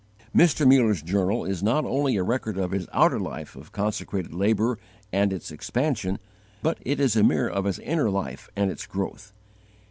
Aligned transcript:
Mr. 0.35 0.65
Muller's 0.67 1.03
journal 1.03 1.45
is 1.45 1.61
not 1.61 1.85
only 1.85 2.15
a 2.15 2.23
record 2.23 2.57
of 2.57 2.71
his 2.71 2.87
outer 2.91 3.19
life 3.19 3.55
of 3.55 3.71
consecrated 3.71 4.33
labour 4.33 4.79
and 5.13 5.31
its 5.31 5.51
expansion, 5.51 6.17
but 6.63 6.79
it 6.81 6.99
is 6.99 7.15
a 7.15 7.21
mirror 7.21 7.51
of 7.51 7.65
his 7.65 7.77
inner 7.77 8.09
life 8.09 8.49
and 8.55 8.71
its 8.71 8.87
growth. 8.87 9.31